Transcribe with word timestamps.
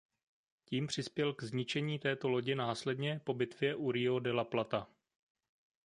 Tím 0.65 0.87
přispěl 0.87 1.33
k 1.33 1.43
zničení 1.43 1.99
této 1.99 2.29
lodi 2.29 2.55
následně 2.55 3.21
po 3.23 3.33
bitvě 3.33 3.75
u 3.75 3.91
Río 3.91 4.19
de 4.19 4.31
la 4.31 4.43
Plata. 4.43 4.87